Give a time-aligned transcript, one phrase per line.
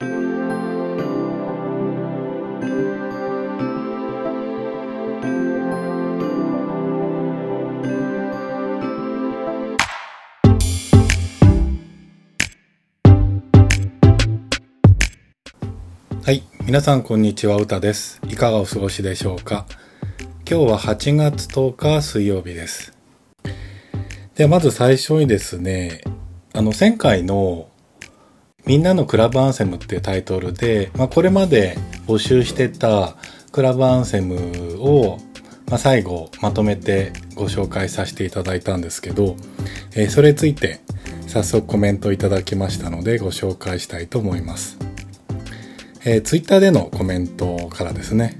[0.00, 0.06] は
[16.30, 18.20] い皆さんこんにちは歌です。
[18.28, 19.66] いかがお過ごしでしょうか？
[20.48, 22.96] 今日は8月10日水曜日です。
[24.36, 26.02] ではまず最初にですね
[26.54, 27.67] あの前回の
[28.68, 33.16] みんなのクラブアンセムっていうタイトルで、まあ、これまで募集してた
[33.50, 34.36] クラブアンセム
[34.78, 35.16] を、
[35.70, 39.36] まあ、最後まとめてご紹介させていただいたんですけど、
[39.96, 40.80] えー、それについて
[41.28, 44.76] 早速コメントいただきましたのでご紹介したいと思います。
[46.04, 48.36] えー、ツイッターでのコメントからですね。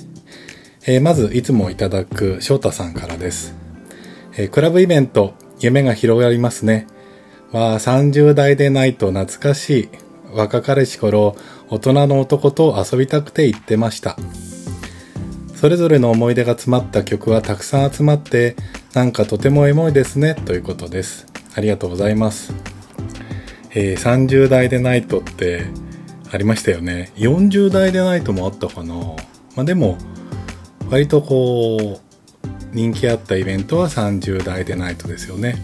[0.86, 3.54] えー、まず、いつもいただく翔太さんからです。
[4.36, 6.86] えー、クラブイベント、夢が広がりますね。
[7.50, 10.07] わあ、30代でないと懐かしい。
[10.32, 11.36] 若かりし頃、
[11.68, 14.16] 大人の男と遊びたくて行ってました。
[15.54, 18.56] それぞれの思い出が詰まった曲はたくさん集まって、
[18.94, 21.26] なんかとてもエモいですね、ということです。
[21.54, 22.54] ありがとうございます。
[23.70, 25.66] えー、30代でないとって、
[26.30, 29.96] ありましたよね40代でないともあったかなまあでも
[30.90, 32.00] 割とこう
[32.72, 35.56] 人気あったイベントは30代でないとですよね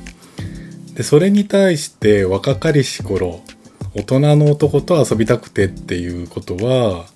[0.94, 3.42] でそれに対して若かりし頃
[3.94, 7.06] 大人の男と遊びたくてっていうことは、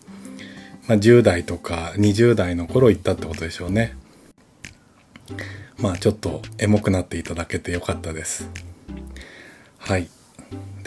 [0.86, 3.96] まあ、10代とか20代の頃行ったってことでしょうね
[5.78, 8.48] まあちょっとエモくなっていただけてよかったです
[9.78, 10.08] はい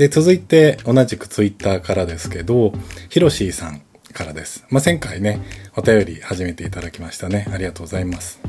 [0.01, 2.73] で、続いて同じくツイッターからですけど、
[3.09, 4.65] ヒロシーさんからです。
[4.71, 5.39] まあ、前回ね、
[5.75, 7.47] お便り始めていただきましたね。
[7.53, 8.41] ありがとうございます。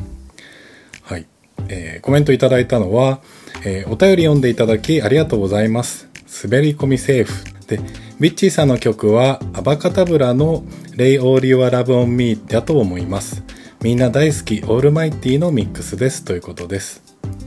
[1.02, 1.26] はい。
[1.68, 3.20] えー、コメントいただいたのは、
[3.66, 6.11] えー、お便り読んでいただきありがとうございます。
[6.44, 7.44] 滑り込みセーフ。
[7.66, 7.78] で、
[8.18, 10.62] ビッチーさんの曲は、アバカタブラの
[10.96, 13.42] Lay All Your Love on Me だと思います。
[13.82, 17.02] みんな大好きオールマイティのミックスですということです。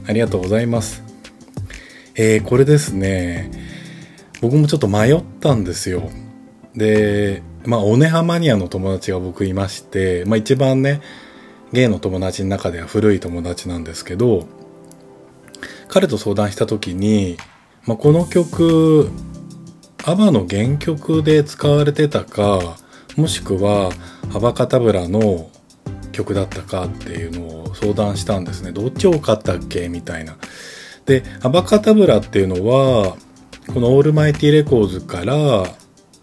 [0.06, 1.02] ありがとうございます。
[2.14, 3.50] えー、これですね、
[4.40, 6.10] 僕もちょっと迷ったんですよ。
[6.74, 11.00] で、まあ、オネハマニアの友達が僕いまして、まあ一番ね、
[11.72, 14.46] ゲイの友達の中では古い友達なんですけど、
[15.88, 17.36] 彼と相談した時に、
[17.86, 19.10] まあ、この曲、
[20.04, 22.76] アバの原曲で使われてたか、
[23.16, 23.90] もしくは、
[24.34, 25.50] アバカタブラの
[26.12, 28.72] 曲だったかっていうのを相談したんですね。
[28.72, 30.36] どっち多かったっけみたいな。
[31.06, 33.16] で、 Abbacadabra っていうのは、
[33.72, 35.64] この Almighty Records から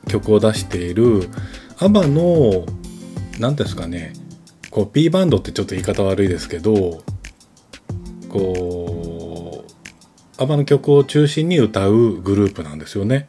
[0.07, 1.29] 曲を出している
[1.79, 2.65] アバの
[3.39, 4.13] 何ですかね
[4.69, 7.03] こう P バンドってちょっと言い方悪いですけど
[8.29, 9.02] こう
[10.43, 13.27] ABBA の曲を中心に歌うグループなんですよね。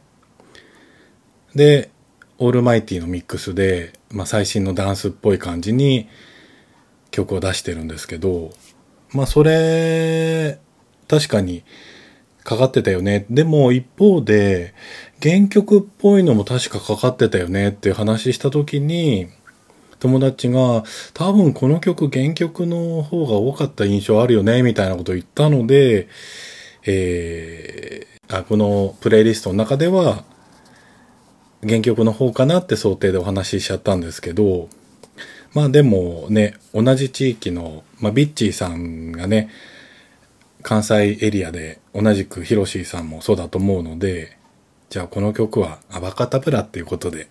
[1.55, 1.89] で
[2.37, 6.09] Almighty のミックスで、まあ、最新のダンスっぽい感じに
[7.11, 8.51] 曲を出してるんですけど
[9.13, 10.59] まあそれ
[11.07, 11.63] 確かに
[12.45, 13.25] かかってたよね。
[13.31, 14.75] でも一方で、
[15.21, 19.29] 原曲っぽいのも確かかかってたよねっていう話した時に、
[19.99, 20.83] 友達が
[21.15, 26.07] 多分この曲原曲の方が多かった印象あるよねみたいなことを言ったので、
[26.85, 30.23] えー、あこのプレイリストの中では
[31.67, 34.69] 原曲の方かなって想定でお話ししちゃったんですけど、
[35.53, 39.49] まあでもね、同じ地域の、まあビッチーさんがね、
[40.61, 44.37] 関西エリアで同じくヒロシーさんもそうだと思うので、
[44.89, 47.27] じゃあこの曲はアバカタブラっていうことで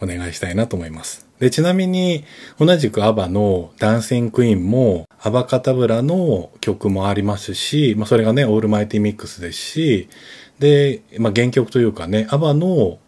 [0.00, 1.26] お願いしたいなと思います。
[1.42, 2.24] で、ちなみに
[2.60, 10.08] 同じくアバのダンシングクイーンもアバカタブラの曲もありますし、まあそれがね、オールマイティミックスですし、
[10.60, 13.00] で、まあ原曲というかね、アバの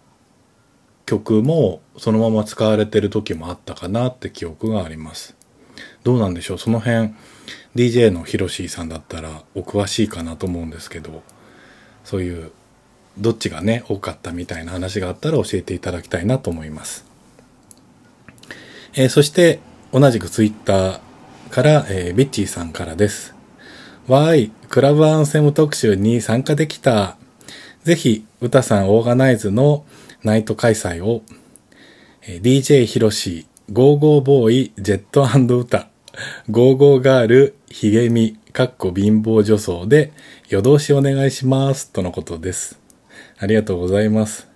[1.07, 5.37] 曲もそのまま使われてる時もあったかなって記憶があります。
[6.03, 6.59] どうなんでしょう？
[6.59, 7.15] その辺
[7.77, 11.23] DJ のヒロシーさんだったらお詳しいかなと思うんですけど
[12.03, 12.51] そういう
[13.17, 17.05] どっちがね多かったみたいな話があったら教えていただきたいなと思います、
[18.95, 19.61] えー、そして
[19.93, 21.01] 同じく Twitter
[21.51, 23.35] から、えー、ビッチーさんからです
[24.07, 27.17] わーいクラブアンセム特集に参加できた
[27.85, 29.85] ぜひ歌さんオーガナイズの
[30.23, 31.23] ナイト開催を、
[32.23, 35.89] えー、DJ ヒロシーゴーゴーボーイジェット歌
[36.51, 40.13] ゴーゴーガール、ひげみ、かっこ貧乏女装で
[40.49, 41.91] 夜通しお願いします。
[41.91, 42.79] とのことです。
[43.39, 44.54] ありがとうございます。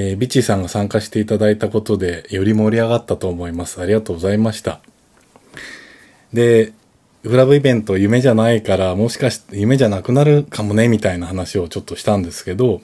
[0.00, 3.80] えー、ビチーさんが参加していただいたことでより盛り上がったと思います。
[3.80, 4.78] ありがとうございました。
[6.32, 6.72] で、
[7.24, 12.80] クラブイベント夢じゃないからもしかして夢じゃなくなるかもねみたいな話をちょっとしたんですけど、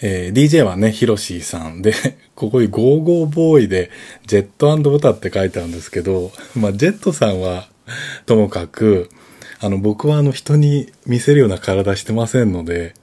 [0.00, 1.94] えー、DJ はね、ヒロシーさんで、
[2.36, 3.90] ここにゴーゴーボーイで、
[4.26, 7.68] ジェット歌って書いてあるんですけど、まあ、ジェットさんは、
[8.26, 9.08] ともかく、
[9.60, 12.94] あの、僕はあの、人に見せるような体してませんので、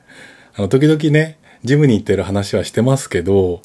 [0.53, 3.61] あの、時々ね、ジムに行ってる話はしてますけど、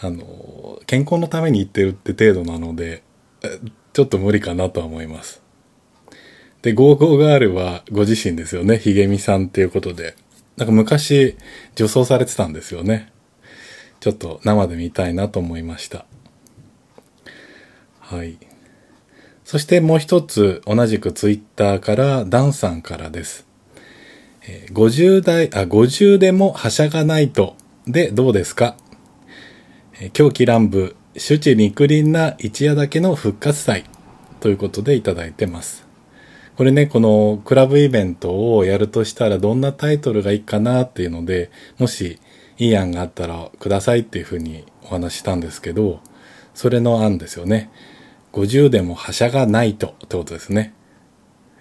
[0.00, 3.02] あの、健康のために行ってるって程度なので、
[3.92, 5.42] ちょっと無理かなとは思います。
[6.62, 8.78] で、ゴーゴーガールはご自身ですよね。
[8.78, 10.14] ヒゲミさんっていうことで。
[10.56, 11.36] なんか昔、
[11.74, 13.12] 女装されてたんですよね。
[14.00, 16.04] ちょっと生で見たいなと思いました。
[17.98, 18.38] はい。
[19.44, 23.49] そしてもう一つ、同じくツイッターから、ダンさんからです。
[24.72, 27.56] 50代、あ、50でもはしゃがないと、
[27.86, 28.76] でどうですか？
[30.12, 33.84] 狂気乱舞、周知肉林な一夜だけの復活祭
[34.40, 35.86] ということでいただいてます。
[36.56, 42.18] これね、このクラブイベントをやるとしたらどんなタイトルがいいかなっていうので、もし
[42.58, 46.00] いい案があったらくださいっていうふうにお話したんですけど、
[46.54, 47.70] それの案ですよね。
[48.32, 50.74] 50でもはしゃがないとってことですね。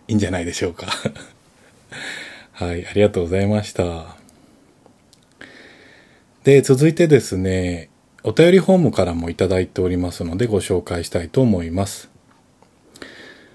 [0.07, 0.87] いいんじゃないでしょうか。
[2.59, 4.17] はい、ありがとうございました。
[6.43, 7.89] で、続いてですね、
[8.21, 12.09] お便りフォームからもいただいておりますのでご紹介したいと思います。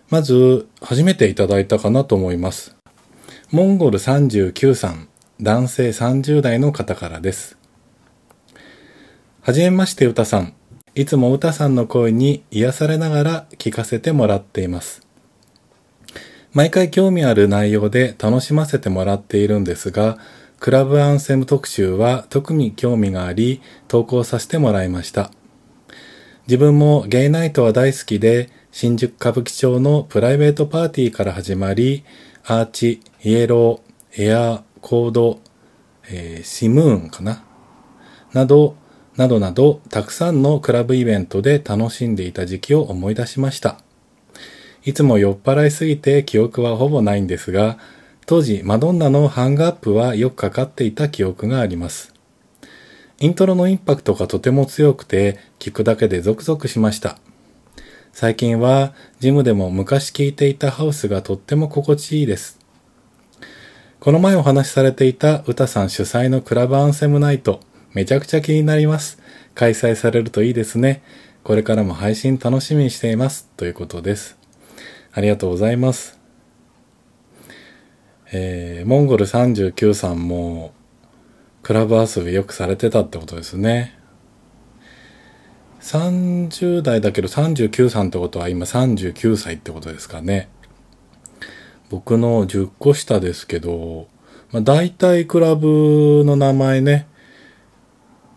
[0.09, 2.77] まず、初めていただいたかなと思います。
[3.51, 7.59] モンゴル39さん、男性30代の方からです。
[9.43, 10.55] はじめまして、歌さん。
[10.95, 15.04] いつも歌さんの声に癒されながら聞かせてもらっています。
[16.55, 20.19] 毎回興味ある内容で楽しませてもらっているんですが、
[20.61, 25.33] クラブアンセム特集は特に興味があり、投稿させてもらいました。
[26.47, 32.05] 自分もゲイナイトは大好きで、新宿歌舞伎町のプライベートパーティーから始まり、
[32.45, 35.41] アーチ、イエロー、エアー、コード、
[36.09, 37.43] えー、シムーンかな？
[38.33, 38.77] など、
[39.17, 43.79] などなど、たくさんのクラブイベントで楽しんでいた時期を思い出しました。
[44.85, 47.79] いつも酔っ払いすぎて記憶はほぼないんですが、
[48.27, 52.13] 当時マドンナのハングアップはよくかかっていた記憶があります。
[53.19, 57.19] イントロのインパクトがとても強くて、聞くだけでゾクゾクしました。
[58.13, 62.59] 最近はジムでも昔聴いていたハウスがとっても心地いいです。
[64.01, 67.61] この前お話しされていた歌さん主催のクラブアンセムナイト、
[67.95, 69.19] めちゃくちゃ気になります。
[69.55, 71.03] 開催されるといいですね。
[71.43, 73.49] これからも配信楽しみにしています。
[73.57, 74.44] ということです。
[75.15, 76.19] ありがとうございます。
[78.33, 80.75] えー、モンゴル39さんも、
[81.63, 83.97] クラブ遊びよくされてたってことですね。
[85.81, 90.49] 30代だけど39歳ってことは今39歳ってことですかね。
[91.91, 94.09] 僕の10個下ですけど、
[94.51, 97.07] まあ、大体クラブの名前ね、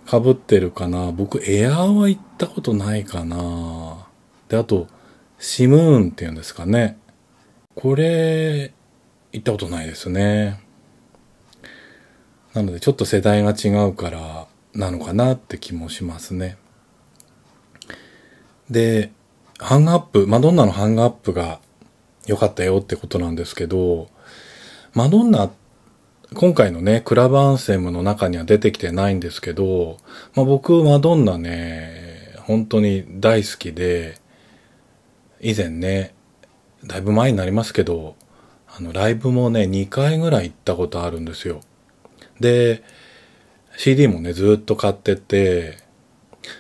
[0.05, 1.11] 被ってるかな。
[1.11, 4.07] 僕エアーは行ったことないかな。
[4.47, 4.87] で、あと、
[5.39, 6.97] シムーンっていうんですかね。
[7.75, 8.73] これ、
[9.31, 10.59] 行ったことないですね。
[12.53, 16.57] なのでちょっと世代が違うからなのかなって気もしますね。
[18.69, 19.11] で、
[19.59, 21.59] ハングアップ、マドンナのハングアップが
[22.25, 24.09] 良かったよってことなんですけど、
[24.93, 25.51] マドンナ、
[26.33, 29.97] 今回のね、クラブアンセムの中には出てきてないんですけど、
[30.33, 34.19] まあ、僕、マドンナね、本当に大好きで、
[35.41, 36.13] 以前ね、
[36.85, 38.15] だいぶ前になりますけど、
[38.67, 41.61] あの、ライブもね、2回ぐらい行ったことあるんですよ。
[42.39, 42.83] で、
[43.77, 45.77] CD もね、ずっと買ってて、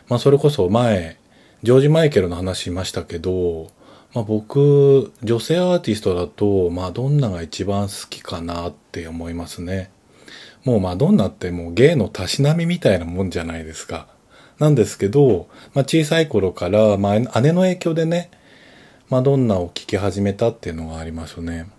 [0.07, 1.17] まあ、それこそ前、
[1.63, 3.71] ジョージ・マイケルの話しましたけど、
[4.13, 9.91] まあ、僕、女性アーティストだと、マドンナが一番好きかなって思いますね。
[10.63, 14.07] もうマドンナってもう芸のたしなみみたいなもんじゃないですか。
[14.59, 18.31] なんですけど、まあ、小さい頃から、まあ、姉の影響でね、
[19.09, 21.69] マドンナを聴き始めたっていうのがありますね。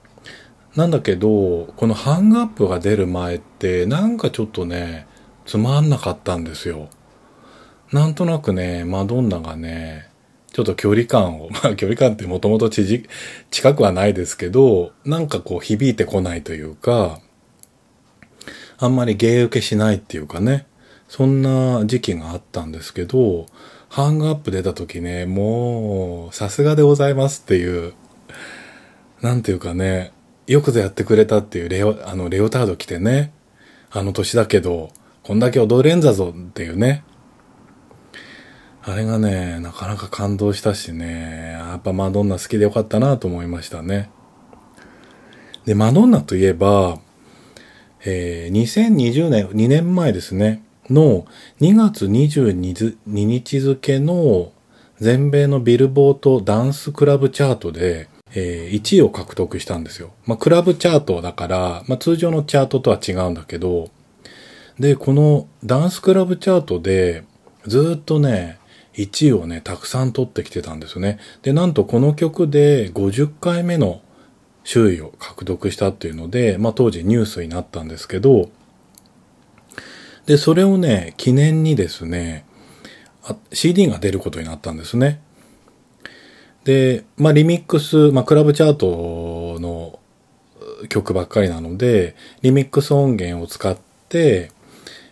[0.77, 5.07] なんだけど、このハングアップが出る前って、なんかちょっとね、
[5.45, 6.89] つまんなかったんですよ。
[7.93, 10.09] なんとなくね、マドンナがね、
[10.53, 17.21] ちょっと距離感を、 まあ距離感ってもともと近くはないですけど、なんかこう響いてこないというか、
[18.79, 20.67] あんまり芸受けしないっていうかね、
[21.09, 23.47] そんな時期があったんですけど、
[23.99, 27.95] ハングアップ出た時ね、もう、さすがでございますっていう、
[29.23, 30.13] なんていうかね、
[30.47, 33.33] よくぞやってくれたっていうレオ、あの、レオタード着てね、
[33.91, 34.91] あの年だけど、
[35.25, 37.03] こんだけ踊れんだぞっていうね、
[38.85, 44.13] あれがね、なかなか感動したしね、やっぱマドンナ好きでよかったなと思いましたね。
[45.65, 47.01] で、マドンナといえば、
[48.05, 51.27] えー、2020年、2年前ですね、の
[51.61, 54.53] 2月22日付の
[55.01, 60.13] 全米のビルボートダンスクラブチャートで、えー、1位を獲得したんですよ。
[60.27, 63.91] まあ、クラブチャートだから、まあ、通常のチャートとは違うんだけど、
[64.79, 67.25] で、このダンスクラブチャートで、
[67.67, 68.59] ずっとね、
[68.95, 71.19] 1位をね、たくさん取ってきてたんですよね。
[71.43, 74.01] で、なんとこの曲で50回目の
[74.65, 78.51] 周囲を獲得したっていうので、まあ当時ニュースになったんですけど、
[80.29, 82.45] で、それをね、記念にですね、
[83.51, 85.23] CD が出ることになったんですね。
[86.65, 89.99] で、まあリミックス、まあクラブチャートの
[90.91, 93.79] 曲ばっかりなので、リミックス音源を使っ
[94.11, 94.53] て、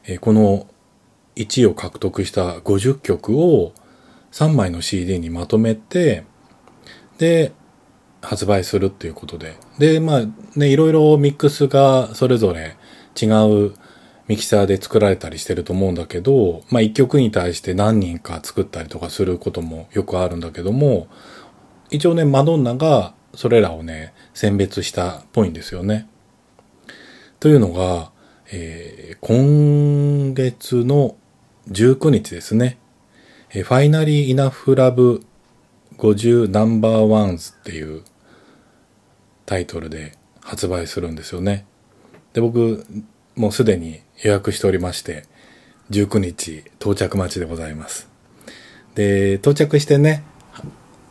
[0.04, 0.66] えこの
[1.37, 3.73] 1位を獲得した50曲を
[4.32, 6.25] 3枚の CD にまとめて、
[7.16, 7.52] で、
[8.20, 9.56] 発売するっていうことで。
[9.78, 12.76] で、まあね、いろいろミックスがそれぞれ
[13.18, 13.28] 違
[13.70, 13.73] う
[14.28, 21.06] ミキサーで作られたりしてると思うんだけど、まあ一曲に対して何人か作ったりとかすることもよくあるんだけども、
[21.90, 26.09] 一応ね、マドンナがそれらをね、選別したっぽいんですよね。
[27.38, 28.11] というのが、
[28.50, 31.16] えー、今月の
[31.71, 32.78] 19日ですね、
[33.50, 35.25] えー、ファイナリーイナフラブ
[35.99, 38.02] 50ナンバーワンズっていう
[39.45, 41.66] タイトルで発売するんですよね。
[42.33, 42.85] で、僕、
[43.35, 45.25] もうすでに予約しておりまして、
[45.90, 48.08] 19日到着待ちでございます。
[48.94, 50.25] で、到着してね、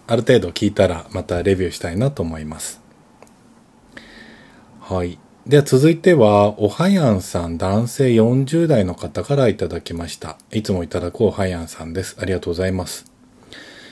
[0.07, 2.81] ある程度聞いたらまたレビューしたいなと思います。
[4.81, 5.17] はい。
[5.47, 10.37] では続いては、おはやんさん男性40代の方からいただきました。
[10.51, 12.17] いつもいただくおはやんさんです。
[12.19, 13.05] ありがとうございます。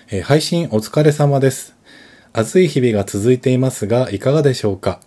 [0.09, 1.75] えー、配信お疲れ様です。
[2.33, 4.99] 暑い日々が続いていますが、いかがでしょうか？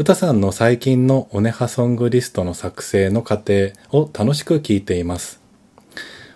[0.00, 5.42] 歌さんの最近のオネハソングリストの作成の過程を楽しく聞いています。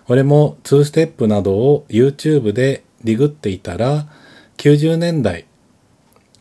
[0.07, 4.05] 俺も2ステップなどを YouTube でディグっていたら、
[4.57, 5.45] 90年代、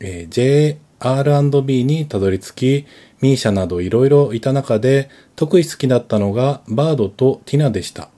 [0.01, 2.53] えー、R&B にたどり着
[2.85, 2.87] き、
[3.23, 8.11] ミーシャなどいろいろいた中で、特に好きだったのがバードとティナでした。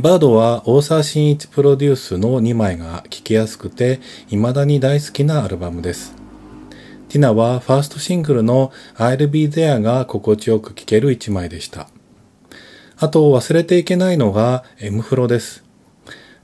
[0.00, 6.23] バードは大沢慎一プロデュースの2枚が聴きやすくて、未だに大好きなアルバムです。
[7.14, 11.86] ティナはファーストシングルの I'll Be There が心地よく聴ける1枚でした。
[12.96, 15.62] あと忘れていけないのが M フロです。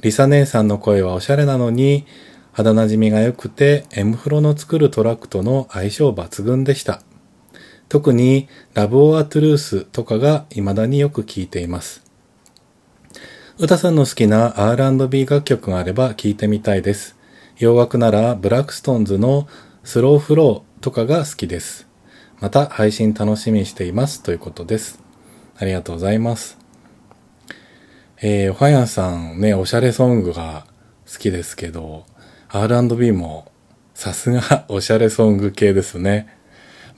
[0.01, 2.07] リサ姉さんの声はおしゃれなのに、
[2.53, 7.03] 肌なじみが良くて M フロの作るトラックとの相性抜群でした。
[7.89, 12.05] 特に Love or Truth とかが未だによく聴いています。
[13.59, 17.17] 歌さんの好きな R&B 楽曲があれば聴いてみたいです。
[17.59, 19.49] 洋楽ならブラクストンズの
[19.83, 21.89] Slow Flow とかが好きです。
[22.39, 25.01] また配信楽しみにしていますということです。
[25.57, 26.59] ありがとうございます。
[28.21, 30.67] えー、おはやんさんね、おしゃれソングが
[31.11, 32.05] 好きですけど、
[32.51, 33.51] R&B も
[33.95, 36.29] さすが おしゃれソング系ですね。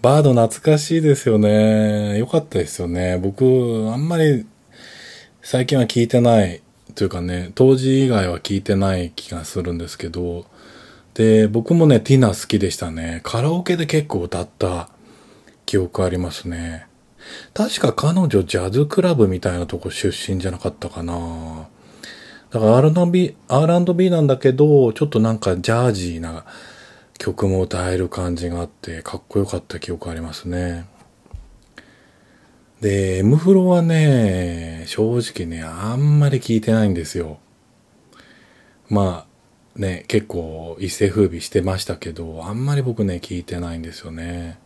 [0.03, 2.19] バード懐かしいですよね。
[2.19, 3.17] よかったですよね。
[3.17, 3.45] 僕、
[3.93, 4.45] あんまり
[5.41, 6.63] 最近は聞いてない
[6.97, 10.47] というかね、当時以外は聞いてない気がするんですけど、
[11.15, 13.21] で、僕もね、ティナ好きでしたね。
[13.23, 14.89] カラオケで結構歌った
[15.67, 16.87] 記憶ありますね。
[17.55, 21.69] 確か彼女ジャズクラブみたいなとこ出身じゃなかったかな。
[22.51, 26.45] だから R&B、R&B なんだけど、ちょっとなんかジャージーな
[27.19, 30.87] 曲も歌える感じがあって、かっこよかった記憶ありますね。
[32.81, 37.39] で、M フロはね、正直ね、あんまり聞いてないんですよ。
[38.89, 39.32] まあ、
[39.77, 44.59] ね、結構一世風靡してましたけど、あんまり僕ね、聞いてないんですよね。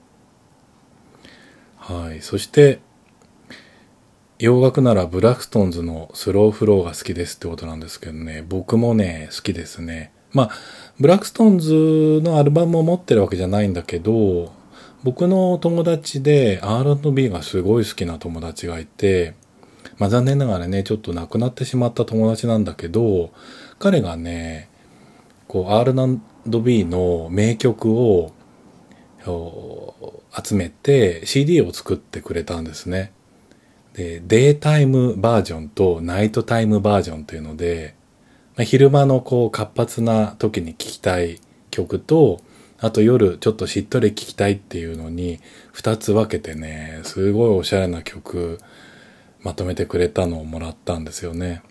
[1.77, 2.21] はい。
[2.21, 2.81] そして、
[4.39, 10.13] 洋楽ならブラクストンズの Slow Flow が好きですってことなんですけどね、僕もね、好きですね。
[10.33, 10.51] まあ、
[10.99, 14.53] ブラックストーンズのアルバムを持ってるわけじゃないんだけど、
[15.05, 19.35] 僕の友達で R&B がすごい好きな友達がいて、
[19.99, 23.31] まあ残念ながらね、ちょっと亡くなってしまった友達なんだけど、
[23.79, 24.69] 彼がね、
[25.49, 28.33] こう R&B の名曲を
[30.33, 33.13] 集めて CD を作ってくれたんですね。
[33.95, 37.95] で、デイタイムバージョンとナイトタイムバージョンというので、
[38.57, 42.41] まあ、昼間のこう活発な時に聴きたい曲と、
[42.79, 45.41] あと夜ちょっとしっとり聴きたいっていうのに
[45.73, 48.61] 二つ分けてね、すごいおしゃれな曲
[49.43, 51.63] まとめてくれたのをもらったんですよね。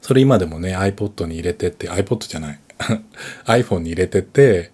[0.00, 2.60] それ今でもね、iPod に入れてって、iPod じゃない。
[3.46, 4.72] iPhone に入れてて、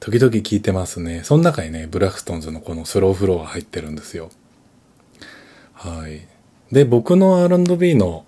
[0.00, 1.22] 時々聴いてますね。
[1.24, 4.30] その中にね、ブラクストンズのこの Slow Flow が入ってるんですよ。
[5.72, 6.26] はい。
[6.72, 8.26] で、僕の R&B の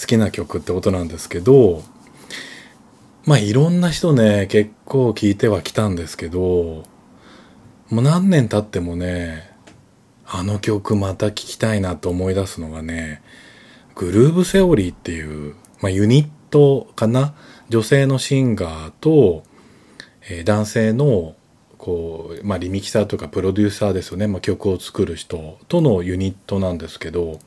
[0.00, 1.82] 好きな曲ってことなんですけど、
[3.24, 6.84] まあいろんな人ね、結構聴いてはきたんですけど、
[7.90, 9.50] もう何年経ってもね、
[10.26, 13.20] あの曲また聴きたいなと思い出すのがね、
[13.94, 17.34] Groove Theory っていう、まあユニットかな？
[17.68, 19.44] 女性のシンガーと、
[20.28, 21.34] えー、男性の
[21.78, 27.38] こう、まあ、リミキサーとかプロデューサーですよね、まあ、曲を作る人とのユニットなんですけど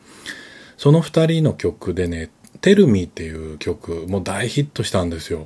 [0.77, 5.45] その2人の曲でね「テルミっていう曲も大ヒットしたんですよ。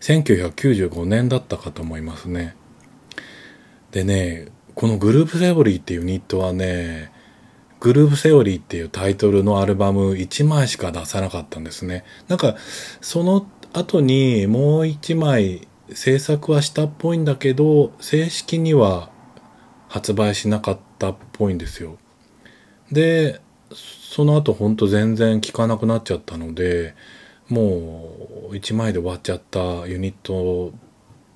[0.00, 2.56] 1995年だったかと思いますね。
[3.92, 7.12] でねこのグループセオリーっていうユニットはね
[7.80, 12.56] グループセオリーっていうタイトルのアルバム1枚しか出さなかったんですねなんか
[13.00, 19.10] その後にもう1枚制作はしたっぽいんだけど、正式には
[19.88, 21.96] 発売しなかったっぽいんですよ。
[22.92, 26.94] で、その後ほんと全然聞かなくなっちゃったので、
[27.48, 28.10] も
[28.50, 30.72] う1枚で終わっちゃったユニットっ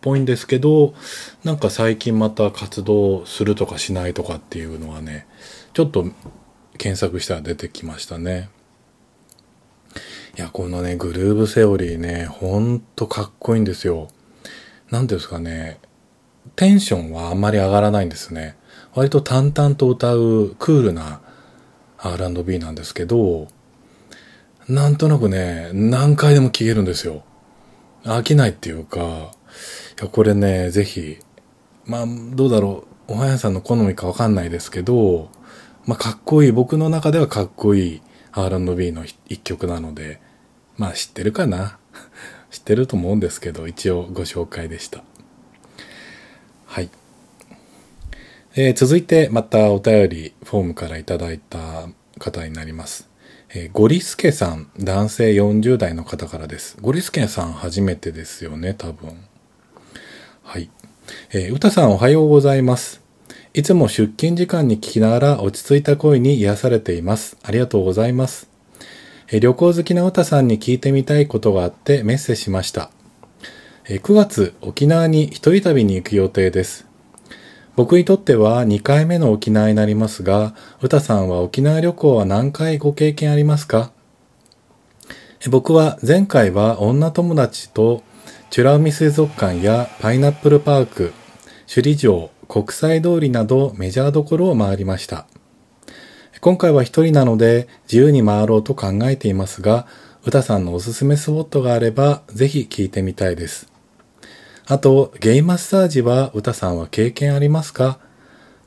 [0.03, 0.95] ぽいんですけど、
[1.45, 5.27] なんか最近また活動するとかしないとかっていうのはね、
[5.73, 6.07] ちょっと
[6.79, 8.51] 検索したら出てきましたね。
[10.37, 14.09] いや、このね、グルーブセオリーね、ほんとかっこいいんですよ。
[14.91, 15.79] 何ていうんですかね、
[16.57, 18.57] テンションはあんまり上がらないんですね。
[18.95, 21.21] 割と淡々と歌うクールな
[21.99, 23.49] R&B なんですけど、
[24.69, 27.25] なんとなくね、何回でも聴けるんですよ。
[28.05, 31.19] 飽きないっていうか、いや、これね、ぜひ、
[31.85, 35.31] まあ、どうだろう、おはやさんの好みかわかんないですけど、
[35.87, 40.21] まあ、かっこいい、僕の中ではかっこいい R&B の一曲なので、
[40.77, 41.79] まあ知ってるかな？
[42.51, 45.03] 知ってると思うんですけど、一応ご紹介でした。
[46.67, 46.91] はい。
[48.55, 53.09] えー、続いてまたお便りフォームからいただいた方になります。
[53.55, 56.77] えー、ゴリスケさん、男性40代の方からです。
[56.81, 59.17] ゴリスケさん初めてですよね、多分。
[60.43, 60.71] はい。
[61.33, 63.02] えー、歌さんおはようございます。
[63.55, 67.37] いつも出勤時間に聞きながら落ち着いた声に癒されています。
[67.43, 68.49] ありがとうございます。
[69.31, 72.91] え旅行好きな歌さんに聞いてみたいことがあってメッセしました。
[73.87, 76.87] え9月、沖縄に一人旅に行く予定です。
[77.77, 83.93] 僕にとっては2回目の沖縄になりますが、歌さんは沖縄旅行は何回ご経験ありますか？
[85.51, 88.03] 僕は前回は女友達と
[88.49, 91.13] チュラ海水族館やパイナップルパーク、
[91.69, 95.27] 首里城、国際通りなどメジャーどころを回りました。
[96.43, 99.87] 今回は一人なので自由に回ろうと考えていますが、
[100.27, 103.73] 歌さんのおすすめスポットがあればぜひ聞いてみたいです。
[104.67, 107.99] あと、ゲイマッサージは歌さんは経験ありますか？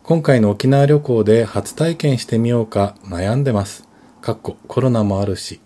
[0.02, 3.88] 今回の沖縄旅行で初体験してみようか悩んでます。
[4.20, 5.62] かっこコロナもあるし。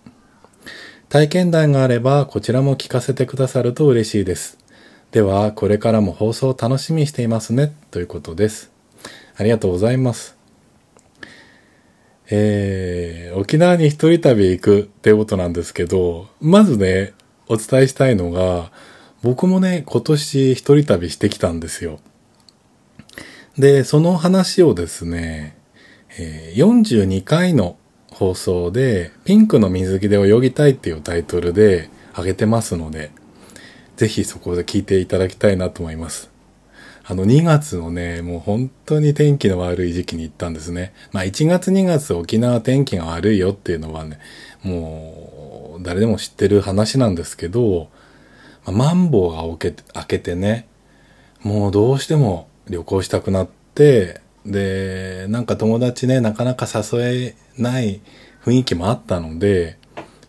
[1.08, 4.58] 体験談があればこちらも聞かせてくださると嬉しいです。
[5.12, 7.74] では、これからも放送を楽しみにしていますね。
[7.90, 8.70] ということです。
[9.36, 10.36] ありがとうございます。
[12.30, 17.12] えー、沖縄に一人旅行くってことなんですけど、まずね、
[17.48, 18.70] お伝えしたいのが、
[19.22, 21.98] 僕もね、今年一人旅してきたんですよ。
[23.58, 25.56] で、その話をですね、
[26.20, 27.76] え、42回の
[28.12, 33.10] 放送で、ピンクの水着で泳ぎたいっていうタイトルで上げてますので、
[34.00, 36.30] ぜひそこで聞いていただきたいなと思います。
[37.04, 40.94] あの2月のね、もう本当に天気の悪い時期に行ったんですね。
[41.12, 44.18] まあ1月2月沖縄天気が悪いよっていうのはね、
[44.62, 47.90] もう誰でも知ってる話なんですけど、
[48.64, 50.66] まあ、マンボウが開けて開けてね、
[51.42, 58.00] もうどうしても旅行したくなって、で、なんか友達ね、なかなか誘えない
[58.42, 59.76] 雰囲気もあったので、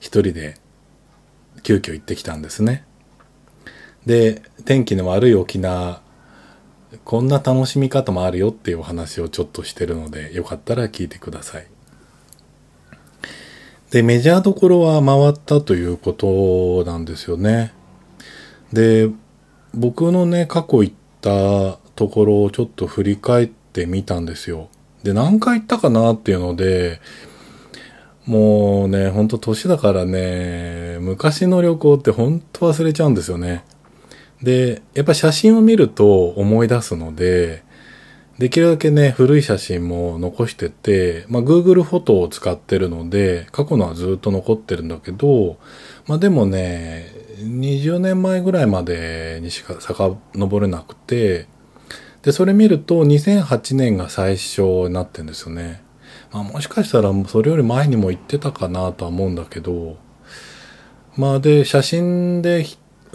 [0.02, 0.58] 一人で
[1.64, 2.84] 急遽行ってきたんですね。
[4.06, 6.02] で、天気の悪い沖縄
[7.06, 11.68] こんな楽しみ方もあるよっていうお話をちょっとしてるので、よかったら聞いてください。
[13.92, 17.74] で、メジャーどころは回ったということなんですよね。
[18.74, 19.10] で、
[19.74, 24.68] 僕のね、過去行ったところをちょっと振り返ってみたんですよ。
[25.04, 27.00] で、何回行ったかなっていうので、
[28.26, 33.64] もうね、ほんと年だからね、昔の旅行ってほんと忘れちゃうんですよね。
[34.44, 37.64] で、やっぱ写真を見ると思い出すので、
[38.40, 45.58] できるだけね、古い写真も残してて、まあ Google フォトを使ってるので、過去のはずっと残ってるんだけど、
[46.08, 47.06] まあでもね、
[47.38, 51.48] 20年前ぐらいまでにしか遡れなくて、
[52.24, 55.84] で、それ見ると2008年が最初になってんですよね。
[56.32, 59.98] まあもしかしたらそれより前にも行ってたかなとは思うんだけど、
[61.16, 62.64] まあで、写真で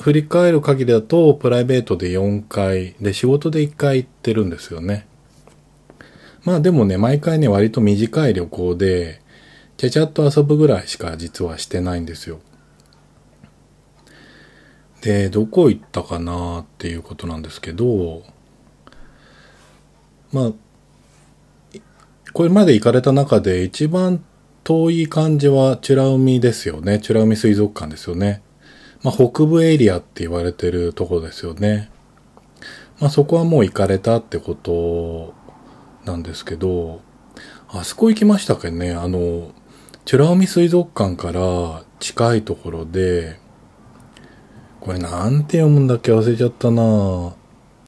[0.00, 5.06] 振り返る限りだと、プライベートで4回、で、仕事で1回行ってるんですよね。
[6.44, 9.20] まあでもね、毎回ね、割と短い旅行で、
[9.76, 12.40] ちゃちゃっと遊ぶぐらいしか実はしてないんですよ。
[15.02, 18.22] で、どこ行ったかなっていうことなんですけど、
[20.32, 20.52] まあ、
[22.32, 24.22] これまで行かれた中で一番
[24.64, 27.00] 遠い感じは美ら海ですよね。
[27.06, 28.42] 美ら海水族館ですよね。
[29.02, 31.90] まあ、北部エリアって言われてるとこですよね。
[33.00, 35.35] まあ、そこはもう行かれたってこと
[36.04, 37.00] なんですけど、
[37.68, 39.50] あそこ行きましたけどね、あの、
[40.11, 43.38] 美ら海水族館から近いところで、
[44.80, 47.35] これなんて読むんだっけ忘れちゃったな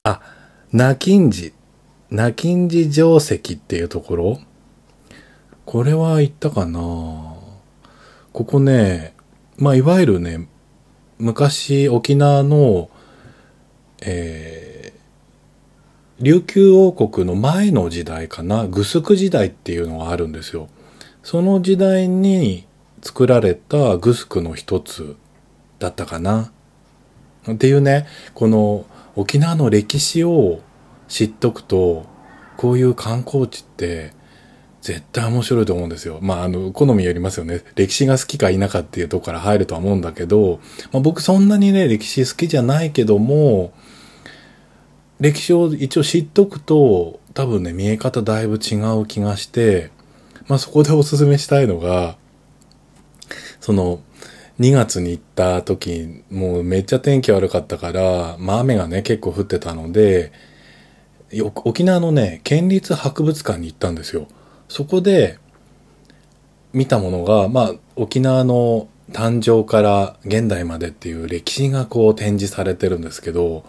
[0.03, 0.21] あ、
[0.71, 1.53] ナキンジ。
[2.11, 4.39] ナキンジ城石っていうところ
[5.65, 9.13] これは行ったかなここね、
[9.57, 10.48] まあ、いわゆるね、
[11.19, 12.89] 昔沖縄の、
[14.01, 20.69] えー、琉球王国の前の時代かな、グスク時代っていうのがあるんですよ。
[21.21, 22.65] その時代に
[23.01, 25.17] 作られたグスクの一つ
[25.79, 26.53] だったかな。
[27.51, 28.85] っていうね、この
[29.17, 30.61] 沖縄の歴史を
[31.09, 32.05] 知っとくと、
[32.55, 34.13] こういう観光地って
[34.81, 36.19] 絶対面白いと思うんですよ。
[36.21, 37.61] まあ、あの、好みよりますよね。
[37.75, 40.59] 歴史が好きか否かっていうとこから入るとは思うんだけど、
[40.91, 43.73] まあ、僕そんなにね、歴史好きじゃないけども、
[45.19, 49.91] 歴史を一応知っとくと、多分ね、見え方だいぶ違う気がして、
[50.47, 52.17] まあそこでおすすめしたいのが、
[53.59, 53.99] その、
[54.59, 60.31] 2月に行った時、もうめっちゃ天気悪かったから、まあ雨がね、結構降ってたので、
[61.63, 64.27] 沖縄のね、県立博物館に行ったんですよ。
[64.69, 65.37] そこで
[66.71, 73.65] 見たものが、まあ沖縄の誕生から現代までっていう歴史がこう展示されてるんですけど、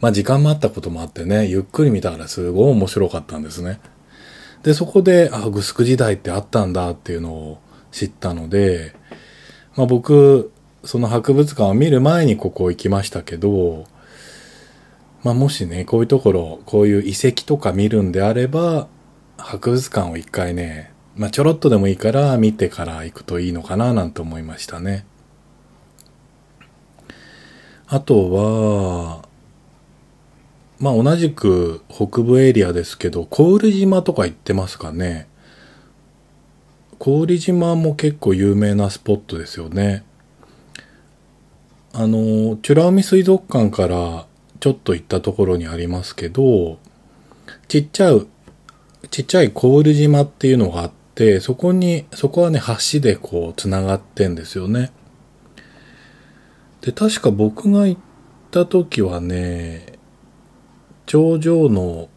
[0.00, 3.80] まあ時間もあったこともあってね、ゆっくり見たからすごい面白かったんですね。
[4.62, 7.58] で、そこで、あ、グスク時代ってあったんだっていうのを
[7.90, 8.94] 知ったので、
[9.74, 10.52] まあ僕、
[10.84, 13.86] その博物館を見る前にここ行きましたけど、
[15.24, 18.88] まあもしね、こういうところ、こういう遺跡とか見るんであれば、
[19.42, 25.04] 博物館を一回ね、まあちょろっとでもいいから見てから行くといいのかななんて思いましたね。
[27.86, 29.28] あとは、
[30.78, 35.28] まあ同じく北部エリアですけど、郡島とか行ってますかね。
[36.98, 40.04] 郡島も結構有名なスポットですよね。
[41.92, 44.26] あの、美ら海水族館から
[44.60, 46.78] ちょっと行ったところにありますけど、
[47.68, 48.26] ちっちゃい、
[49.10, 52.60] ちっちゃい郡島っていうのがあって、そこに、そこはね、
[52.92, 54.92] 橋でこう、繋がってんですよね。
[56.80, 58.00] で、確か僕が行っ
[58.50, 59.98] た時はね、
[61.06, 62.08] 頂上の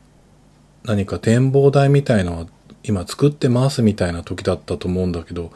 [0.83, 2.47] 何か展望台みたいなの
[2.83, 5.51] 今作ってますみたいな時だったと思うんだけど、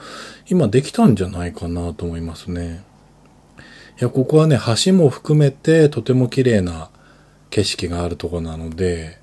[0.50, 2.84] 今できたんじゃないかなと思いますね。
[4.02, 6.90] いや、ここはね、橋も含めてとても綺麗な
[7.52, 9.19] 景色があるとこなので、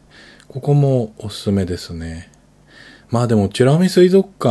[0.48, 2.30] ここもおすすめですね。
[3.11, 4.48] まあでも、チュラミ水族館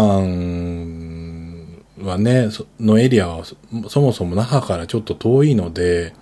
[2.01, 3.43] はね、のエリアは
[3.89, 6.13] そもそも那覇からちょっと遠いので、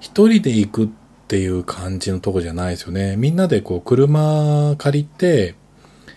[0.00, 0.88] 一人で行くっ
[1.28, 3.16] ていう感じのとこじゃないですよね。
[3.16, 5.54] みんなでこう車借りて、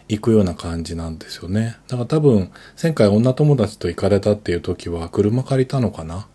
[0.10, 1.77] 行くような感じなんですよね。
[1.88, 2.51] だから多分、
[2.82, 6.27] 前回女友達と行かれたっていう時は車借りたのかな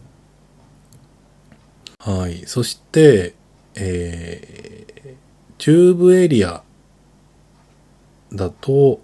[1.99, 2.43] はい。
[2.47, 3.35] そして、
[3.75, 5.15] えー、
[5.65, 6.65] 中部エリア
[8.33, 9.01] だと、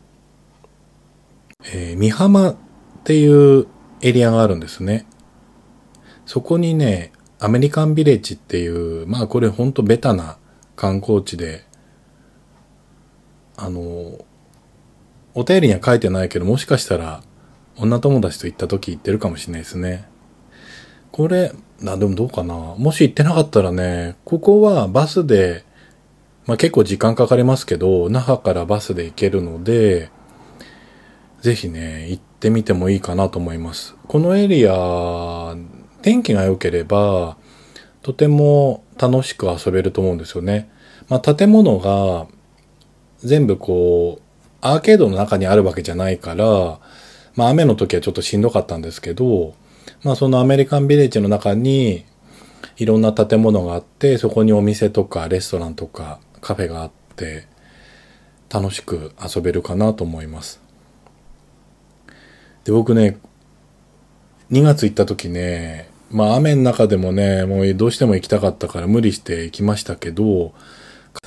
[1.64, 2.57] えー、美浜っ
[3.05, 3.68] ていう
[4.01, 5.07] エリアがあるんですね。
[6.27, 10.37] そこにね、アメリカンビレッジっていう、まあこれほんとベタな
[10.75, 11.64] 観光地で、
[13.57, 14.18] あの、
[15.35, 17.23] お便りには書いてないけど、もしかしたら、
[17.77, 20.09] 女友達と行った時行ってるかもしれないですね。
[21.12, 22.75] これ、な、でもどうかな？
[22.77, 25.67] もし行ってなかったらね、ここはバスで、
[26.48, 30.11] まあ結構時間かかりますけど、那覇からバスで行けるので、
[31.42, 33.94] ぜひね、行ってみてもいいかなと思います。
[34.08, 35.54] このエリア、
[36.00, 37.37] 天気が良ければ、
[38.00, 40.70] とても楽しく遊べると思うんですよね。
[41.11, 42.26] まあ建物が
[43.18, 44.22] 全部こう、
[44.62, 46.80] アーケードの中にあるわけじゃないから、
[47.37, 49.52] まあ雨の時はちょっとしんどかったんですけど、
[50.02, 52.06] まあそのアメリカンビレッジの中に
[52.78, 57.46] いろんな建物があって、そこにお店とかレストランとかカフェがあって
[58.51, 60.61] 楽しく遊べるかなと思います
[62.64, 63.18] で僕ね
[64.51, 70.55] 2月行った時ねまあ雨の中でもねもうどうしても行きたかったから無理して行きましたけど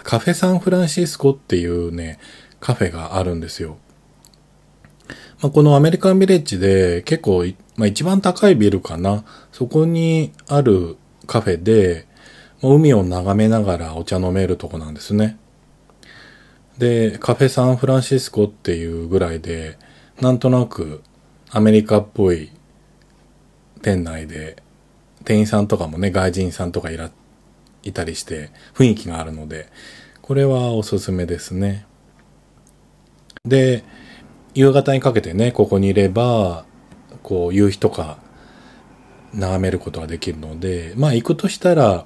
[0.04, 2.20] カフェサンフランシスコっていうね
[2.60, 3.78] カフェがあるんですよ
[5.42, 7.44] まあ、このアメリカンビレッジで結構、
[7.76, 9.24] まあ、一番高いビルかな。
[9.52, 12.08] そこにあるカフェで、
[12.62, 15.38] もう海を眺めながらお茶飲めるとこなんですね。
[16.78, 19.78] で、カフェサンフランシスコっていうぐらいで、
[20.20, 21.02] なんとなく
[21.50, 22.52] アメリカっぽい
[23.82, 24.62] 店内で、
[25.26, 27.12] 店員さんとかもね、外人さんとかいら、
[27.84, 29.68] いたりして雰囲気があるので、
[30.22, 31.86] これはおすすめですね。
[33.44, 33.84] で、
[34.54, 36.66] 夕方にかけてね、ここにいれば、
[37.24, 38.20] こう、夕日とか
[39.34, 42.06] 眺めることができるので、まあ行くとしたら、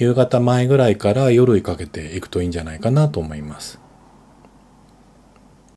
[0.00, 3.78] 夕方前ぐらいから夜にかけて行くといいんじゃないかなと思います。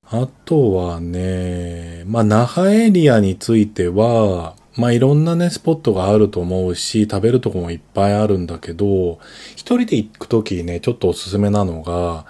[0.06, 9.20] あとはね、まあ那覇エリアについては、まあいろんなね、スポットがあると思うし、食べるとこもいっぱいあるんだけど、
[9.56, 12.26] 一人で行くときね、ちょっとおすすめなのが、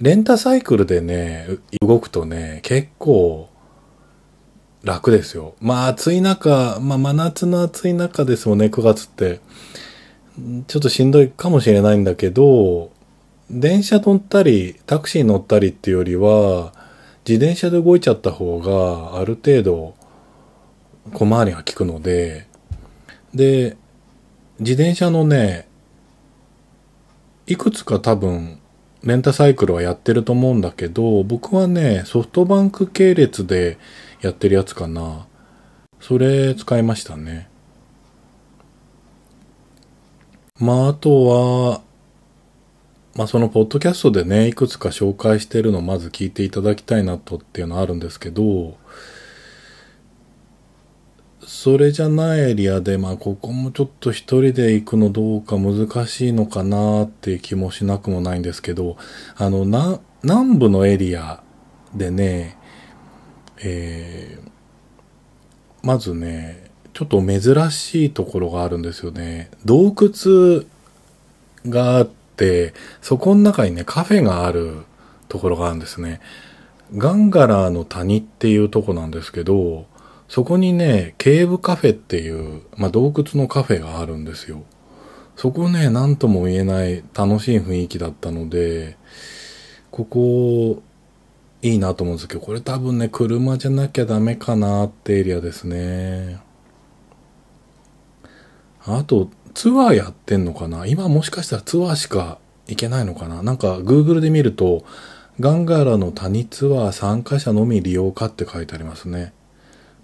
[0.00, 1.46] レンタサイクルでね、
[1.80, 3.48] 動くとね、結構
[4.82, 5.54] 楽ですよ。
[5.60, 9.38] まあ暑い中、まあ真夏の暑い中ですもんね、9月って。
[10.66, 12.90] ちょっとしんどいかもしれないんだけど、
[13.50, 16.72] 電車乗ったり、タクシー乗ったりっていうよりは、
[17.28, 19.94] 自転車で動いちゃった方が、ある程度、
[21.12, 22.46] 小回りが効くので、
[23.34, 23.76] で、
[24.60, 25.68] 自転車のね、
[27.46, 28.60] いくつか多分
[29.02, 33.78] レンタサイクルはやってると思うんだけど、僕はね、ソフトバンク系列で
[34.20, 35.26] やってるやつかな。
[36.00, 37.49] それ使いましたね。
[40.60, 41.80] まあ、あとは、
[43.16, 48.76] まあそのポッドキャストでね、いくつか紹介してるのをまず聞いていただきたいなとっていうのはあるんですけど、
[51.46, 58.96] それじゃないエリアで、まあ、ここもちょっと一人で行くのどうか難しいのかなっていう気もしなくもないんですけど、
[59.36, 61.42] あの、な、南部のエリア
[61.94, 62.56] でね、
[63.62, 64.50] えー、
[65.82, 69.50] まずね、ちょっと珍しいところがあるんですよね。
[69.64, 70.64] 洞窟
[71.66, 74.82] があって、そこの中にね、カフェがある
[75.28, 76.20] ところがあるんですね。
[76.96, 79.86] ガンガラーの谷っていうとこなんですけど、
[80.28, 84.62] そこにね、ケーブカフェっていう、まあ、洞窟のカフェがあるんですよ。
[85.36, 88.96] そこね、なんとも言えない楽しい雰囲気だったので、
[89.90, 90.82] ここ、
[91.62, 96.38] いいなと思うんですけど、これ多分ね、車じゃなきゃダメかなってエリアですね。
[98.96, 100.86] あと、ツアーやってんのかな？
[100.86, 103.42] 今もしかしたらツアーしか行けないのかな？
[103.42, 104.84] なんか Google で見ると、
[105.40, 109.32] ガンガラの谷ツアー参加者のみ利用かって書いてありますね。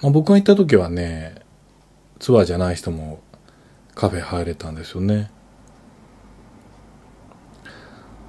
[0.03, 1.37] まあ、僕が行った時はね、
[2.19, 3.21] ツアーじゃない人も
[3.95, 5.31] カフェ入れたんですよね。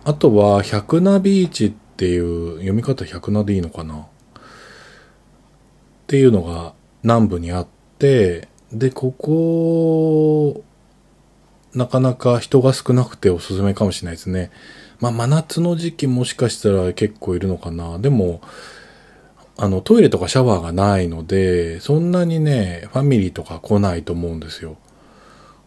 [0.03, 3.95] あとは、百名ビーチっていう、読み方百名でいいのかな？
[3.99, 4.05] っ
[6.07, 7.67] ていうのが南部にあっ
[7.99, 10.63] て、で、ここ、
[11.73, 14.51] なかなか人が少なくておすすめかもしれないですね。
[14.99, 17.99] まあ、真夏の時期もしかしたら結構いるのかな。
[17.99, 18.41] でも、
[19.57, 24.77] あの、トイレとかシャワーがないので、そんなにね、ファミリーとか来ないと思うんですよ。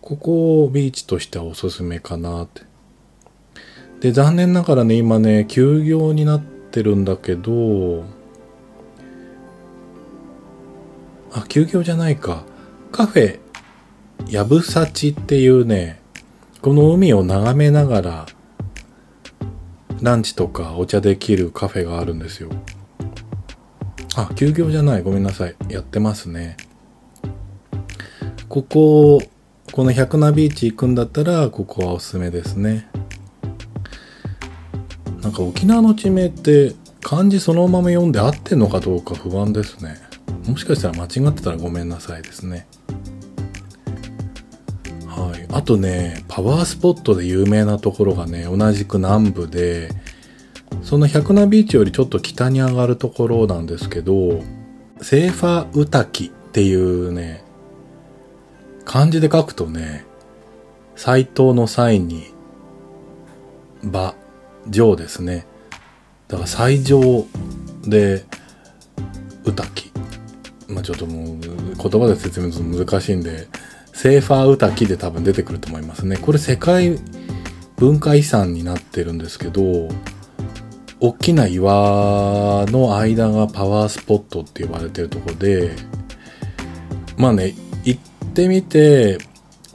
[0.03, 2.63] ここをビーチとしてはおすすめかなって。
[4.01, 8.05] で、残念ながらね、今ね、休業になってるんだけど、
[11.33, 12.45] あ、休業じゃないか。
[12.93, 13.39] カフェ、
[14.29, 16.01] やぶさちっていうね、
[16.61, 18.27] この海を眺めながら、
[20.03, 22.51] ランチとかお茶できるカフェがあるんですよ。
[24.17, 25.03] あ、休業じゃない。
[25.03, 25.55] ごめんなさい。
[25.69, 26.57] やってますね。
[28.49, 29.23] ここ、
[29.73, 32.89] この百名ビーチ行くんだったら、ここはおすすめですね。
[35.23, 40.10] なんか沖縄の地名って漢字そのまま読んで合ってんのかどうか不安ですね。
[40.47, 42.67] もしかしたら間違ってたらごめんなさいですね。
[45.07, 45.47] はい。
[45.53, 49.91] あとね、パワースポットで有名なところがね、同じく南部で、
[50.83, 54.43] その百名ビーチよりちょっと北に上がるところなんですけど、
[55.03, 57.45] セーファーウタキっていうね、
[58.85, 60.05] 漢字で書くとね、
[60.97, 62.27] 斎藤の際に、
[63.83, 64.15] 場、
[64.69, 65.47] 上ですね。
[66.29, 67.27] だから最上
[67.83, 68.25] で、
[69.45, 69.90] うたき。
[70.71, 73.49] まあちょっともう言葉で説明するの難しいんで、
[73.93, 76.17] セーファーウタキで多分出てくると思いますね。
[76.17, 76.99] これ世界
[77.77, 79.89] 文化遺産になってるんですけど、
[81.01, 85.75] 大きな岩の間がパワースポットって呼ばれてるとこで、
[87.17, 87.55] まあね、
[87.85, 88.01] 行っ
[88.35, 89.19] てみて、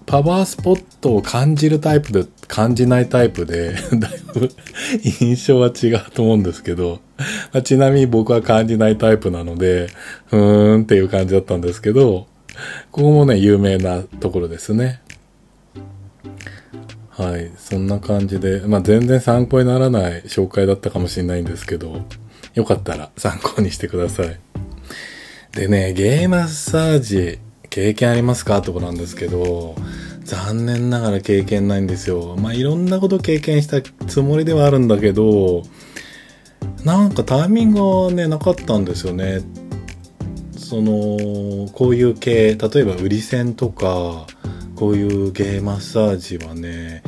[0.06, 4.52] パワースポットを感じるタイプで、感じないタイプで、 だいぶ
[5.20, 7.00] 印象は違うと思うんですけど、
[7.54, 9.88] まあ、ちなみに僕は感じないタイプなので、
[10.28, 12.28] ふーんっていう感じだったんですけど、
[12.92, 15.02] ここもね、有名なところですね。
[17.10, 17.52] はい。
[17.58, 22.02] そんな感じで、まあ、全然参考にならない紹介だったかもしれないんですけど、
[22.54, 24.38] よかったら参考にしてください。
[25.54, 29.76] でね、ゲーマッサージ、経験ありますかってことなんですけど、
[30.26, 32.36] 残念ながら経験ないんですよ。
[32.38, 35.64] まあ、いろんなこと経験したつもりではあるんだけど、
[36.86, 39.42] なんかタイミングがね、なかったんですよね。
[40.58, 44.28] その、こういう系、例えば売り線とか、
[44.76, 47.02] こういうゲーマッサージはね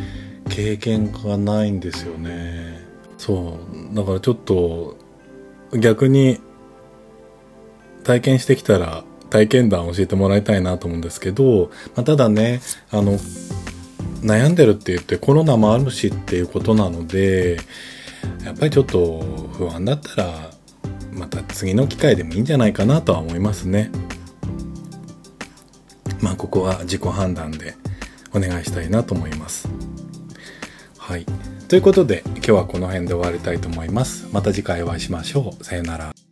[0.50, 2.82] 経験がないんですよね
[3.18, 3.60] そ
[3.92, 4.98] うだからちょっと
[5.78, 6.40] 逆に
[8.04, 13.14] 体験してきたら体験談教えてもらいたいなと思うんですけど、まあ、ただねあの
[14.22, 17.58] 悩んでるって言ってコロナもあるしっていうことなので
[18.44, 19.20] やっぱりちょっと
[19.54, 20.52] 不安だったら
[21.12, 23.92] また次の機会でもいいんじゃないかなとは思いますね。
[26.22, 27.76] まあここは自己判断で
[28.34, 29.70] お願いしたいなと思います。
[30.98, 31.26] はい。
[31.68, 34.28] ということで今日はこの辺で終わりたいと思います。
[34.32, 35.64] また次回お会いしましょう。
[35.64, 36.27] さよなら。